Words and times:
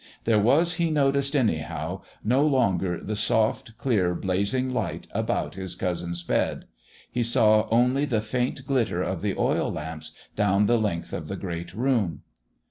There 0.23 0.39
was, 0.39 0.73
he 0.73 0.89
noticed, 0.89 1.35
anyhow, 1.35 2.01
no 2.23 2.43
longer 2.43 2.99
the 2.99 3.15
soft, 3.15 3.77
clear, 3.77 4.15
blazing 4.15 4.71
light 4.73 5.05
about 5.11 5.53
his 5.53 5.75
cousin's 5.75 6.23
bed. 6.23 6.65
He 7.11 7.21
saw 7.21 7.67
only 7.69 8.05
the 8.05 8.19
faint 8.19 8.65
glitter 8.65 9.03
of 9.03 9.21
the 9.21 9.35
oil 9.37 9.71
lamps 9.71 10.13
down 10.35 10.65
the 10.65 10.79
length 10.79 11.13
of 11.13 11.27
the 11.27 11.37
great 11.37 11.75
room.... 11.75 12.23